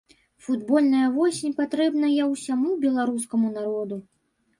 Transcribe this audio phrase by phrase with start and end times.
[0.45, 4.01] Футбольная восень патрэбна я ўсяму беларускаму народу.